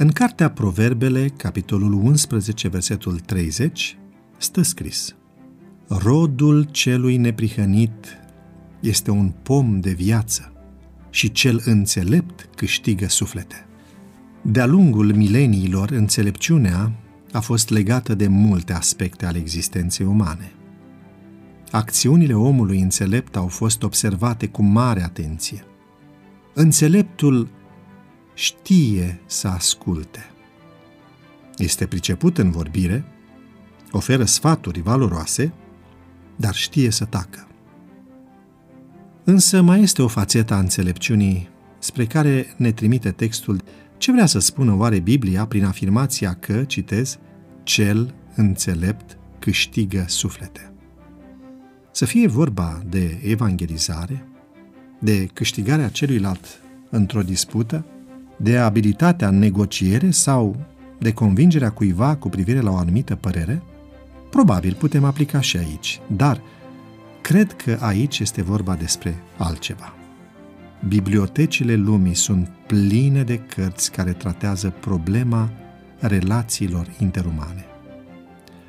În 0.00 0.08
cartea 0.08 0.50
Proverbele, 0.50 1.28
capitolul 1.28 1.92
11, 1.92 2.68
versetul 2.68 3.18
30, 3.18 3.98
stă 4.36 4.62
scris 4.62 5.14
Rodul 5.88 6.62
celui 6.62 7.16
neprihănit 7.16 8.18
este 8.80 9.10
un 9.10 9.32
pom 9.42 9.80
de 9.80 9.90
viață 9.90 10.52
și 11.10 11.32
cel 11.32 11.62
înțelept 11.64 12.48
câștigă 12.56 13.06
suflete. 13.06 13.66
De-a 14.42 14.66
lungul 14.66 15.14
mileniilor, 15.14 15.90
înțelepciunea 15.90 16.92
a 17.32 17.40
fost 17.40 17.70
legată 17.70 18.14
de 18.14 18.26
multe 18.28 18.72
aspecte 18.72 19.26
ale 19.26 19.38
existenței 19.38 20.06
umane. 20.06 20.52
Acțiunile 21.70 22.34
omului 22.34 22.80
înțelept 22.80 23.36
au 23.36 23.46
fost 23.46 23.82
observate 23.82 24.46
cu 24.48 24.62
mare 24.62 25.02
atenție. 25.02 25.64
Înțeleptul 26.54 27.48
știe 28.38 29.20
să 29.26 29.48
asculte. 29.48 30.30
Este 31.56 31.86
priceput 31.86 32.38
în 32.38 32.50
vorbire, 32.50 33.04
oferă 33.90 34.24
sfaturi 34.24 34.80
valoroase, 34.80 35.52
dar 36.36 36.54
știe 36.54 36.90
să 36.90 37.04
tacă. 37.04 37.46
Însă 39.24 39.62
mai 39.62 39.80
este 39.80 40.02
o 40.02 40.08
fațetă 40.08 40.54
a 40.54 40.58
înțelepciunii 40.58 41.48
spre 41.78 42.06
care 42.06 42.54
ne 42.56 42.72
trimite 42.72 43.10
textul 43.10 43.62
ce 43.96 44.12
vrea 44.12 44.26
să 44.26 44.38
spună 44.38 44.74
oare 44.74 44.98
Biblia 44.98 45.46
prin 45.46 45.64
afirmația 45.64 46.34
că, 46.34 46.64
citez, 46.64 47.18
cel 47.62 48.14
înțelept 48.34 49.18
câștigă 49.38 50.04
suflete. 50.08 50.72
Să 51.90 52.04
fie 52.04 52.28
vorba 52.28 52.82
de 52.88 53.20
evangelizare, 53.22 54.28
de 54.98 55.26
câștigarea 55.26 55.88
celuilalt 55.88 56.60
într-o 56.90 57.22
dispută, 57.22 57.84
de 58.40 58.56
abilitatea 58.56 59.28
în 59.28 59.38
negociere 59.38 60.10
sau 60.10 60.56
de 60.98 61.12
convingerea 61.12 61.70
cuiva 61.70 62.16
cu 62.16 62.28
privire 62.28 62.60
la 62.60 62.70
o 62.70 62.76
anumită 62.76 63.14
părere, 63.14 63.62
probabil 64.30 64.74
putem 64.74 65.04
aplica 65.04 65.40
și 65.40 65.56
aici, 65.56 66.00
dar 66.06 66.40
cred 67.20 67.52
că 67.52 67.76
aici 67.80 68.18
este 68.18 68.42
vorba 68.42 68.74
despre 68.74 69.14
altceva. 69.36 69.92
Bibliotecile 70.88 71.74
lumii 71.74 72.14
sunt 72.14 72.48
pline 72.66 73.22
de 73.22 73.38
cărți 73.38 73.92
care 73.92 74.12
tratează 74.12 74.74
problema 74.80 75.50
relațiilor 75.98 76.86
interumane. 76.98 77.64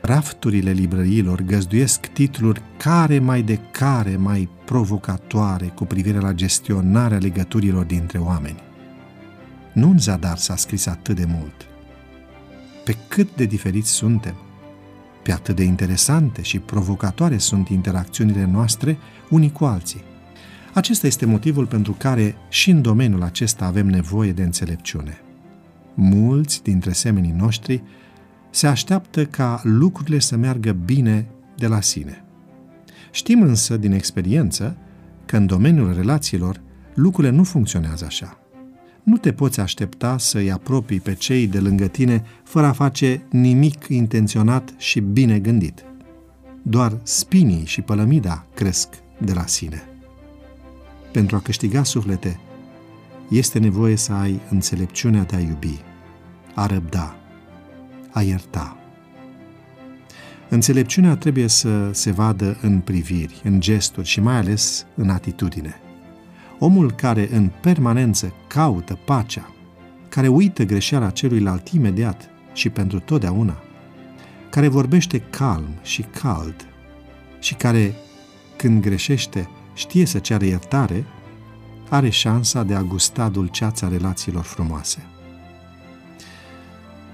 Rafturile 0.02 0.72
librăriilor 0.72 1.42
găzduiesc 1.42 2.06
titluri 2.06 2.62
care 2.78 3.20
mai 3.20 3.42
de 3.42 3.60
care 3.72 4.16
mai 4.18 4.50
provocatoare 4.66 5.66
cu 5.66 5.86
privire 5.86 6.20
la 6.20 6.34
gestionarea 6.34 7.18
legăturilor 7.18 7.86
dintre 7.86 8.18
oameni. 8.18 8.69
Nu 9.80 9.90
în 9.90 9.98
zadar 10.00 10.38
s-a 10.38 10.56
scris 10.56 10.86
atât 10.86 11.16
de 11.16 11.26
mult. 11.26 11.68
Pe 12.84 12.96
cât 13.08 13.36
de 13.36 13.46
diferiți 13.46 13.90
suntem, 13.90 14.36
pe 15.24 15.32
atât 15.32 15.56
de 15.56 15.64
interesante 15.64 16.42
și 16.42 16.60
provocatoare 16.60 17.38
sunt 17.38 17.70
interacțiunile 17.70 18.46
noastre 18.46 18.98
unii 19.30 19.52
cu 19.52 19.66
alții. 19.66 20.04
Acesta 20.74 21.08
este 21.08 21.26
motivul 21.26 21.66
pentru 21.66 21.96
care 21.98 22.36
și 22.50 22.70
în 22.70 22.82
domeniul 22.82 23.24
acesta 23.24 23.66
avem 23.66 23.88
nevoie 23.88 24.32
de 24.32 24.44
înțelepciune. 24.44 25.22
Mulți 25.94 26.64
dintre 26.64 26.92
semenii 26.92 27.36
noștri 27.38 27.84
se 28.50 28.68
așteaptă 28.68 29.26
ca 29.26 29.62
lucrurile 29.64 30.20
să 30.20 30.36
meargă 30.36 30.72
bine 30.72 31.28
de 31.56 31.68
la 31.68 31.82
sine. 31.82 32.24
Știm 33.12 33.42
însă 33.42 33.78
din 33.78 33.92
experiență 33.92 34.78
că 35.26 35.38
în 35.38 35.46
domeniul 35.46 35.94
relațiilor 35.94 36.62
lucrurile 36.94 37.34
nu 37.34 37.44
funcționează 37.44 38.06
așa. 38.06 38.40
Nu 39.04 39.18
te 39.18 39.34
poți 39.34 39.60
aștepta 39.60 40.18
să-i 40.18 40.52
apropii 40.52 41.00
pe 41.00 41.14
cei 41.14 41.48
de 41.48 41.60
lângă 41.60 41.88
tine 41.88 42.24
fără 42.44 42.66
a 42.66 42.72
face 42.72 43.22
nimic 43.30 43.88
intenționat 43.88 44.74
și 44.78 45.00
bine 45.00 45.40
gândit. 45.40 45.84
Doar 46.62 46.98
spinii 47.04 47.66
și 47.66 47.82
pălămida 47.82 48.46
cresc 48.54 48.90
de 49.18 49.34
la 49.34 49.46
sine. 49.46 49.84
Pentru 51.12 51.36
a 51.36 51.40
câștiga 51.40 51.84
suflete, 51.84 52.40
este 53.30 53.60
nevoie 53.60 53.96
să 53.96 54.14
ai 54.14 54.40
înțelepciunea 54.50 55.24
de 55.24 55.36
a 55.36 55.40
iubi, 55.40 55.80
a 56.56 56.66
răbda, 56.66 57.16
a 58.12 58.22
ierta. 58.22 58.78
Înțelepciunea 60.50 61.16
trebuie 61.16 61.48
să 61.48 61.92
se 61.92 62.12
vadă 62.12 62.58
în 62.62 62.80
priviri, 62.80 63.42
în 63.44 63.60
gesturi 63.60 64.08
și 64.08 64.20
mai 64.20 64.36
ales 64.36 64.86
în 64.96 65.10
atitudine. 65.10 65.82
Omul 66.60 66.92
care 66.92 67.30
în 67.32 67.52
permanență 67.62 68.34
caută 68.48 69.00
pacea, 69.06 69.54
care 70.10 70.28
uită 70.28 70.64
greșeala 70.64 71.10
celuilalt 71.10 71.68
imediat 71.68 72.30
și 72.54 72.70
pentru 72.70 73.00
totdeauna, 73.00 73.58
care 74.50 74.68
vorbește 74.68 75.20
calm 75.20 75.70
și 75.82 76.02
cald 76.02 76.68
și 77.40 77.54
care, 77.54 77.94
când 78.56 78.82
greșește, 78.82 79.50
știe 79.74 80.06
să 80.06 80.20
ceară 80.20 80.46
iertare, 80.46 81.06
are 81.90 82.10
șansa 82.10 82.64
de 82.64 82.74
a 82.74 82.82
gusta 82.82 83.30
dulceața 83.30 83.88
relațiilor 83.88 84.44
frumoase. 84.44 85.06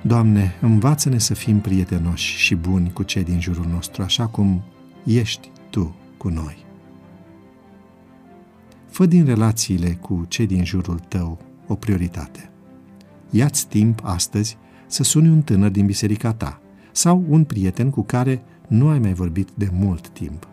Doamne, 0.01 0.55
învață-ne 0.61 1.17
să 1.17 1.34
fim 1.34 1.59
prietenoși 1.59 2.38
și 2.38 2.55
buni 2.55 2.91
cu 2.94 3.03
cei 3.03 3.23
din 3.23 3.41
jurul 3.41 3.66
nostru, 3.72 4.01
așa 4.01 4.28
cum 4.28 4.63
ești 5.03 5.51
Tu 5.69 5.95
cu 6.17 6.29
noi. 6.29 6.65
Fă 8.95 9.06
din 9.06 9.25
relațiile 9.25 9.97
cu 10.01 10.25
cei 10.28 10.45
din 10.45 10.66
jurul 10.66 11.00
tău 11.00 11.39
o 11.67 11.75
prioritate. 11.75 12.50
Ia-ți 13.29 13.67
timp 13.67 14.00
astăzi 14.03 14.57
să 14.88 15.03
suni 15.03 15.29
un 15.29 15.41
tânăr 15.41 15.69
din 15.69 15.85
biserica 15.85 16.33
ta 16.33 16.61
sau 16.91 17.25
un 17.28 17.44
prieten 17.44 17.89
cu 17.89 18.03
care 18.03 18.44
nu 18.67 18.88
ai 18.88 19.00
mai 19.00 19.13
vorbit 19.13 19.50
de 19.55 19.69
mult 19.72 20.09
timp 20.09 20.47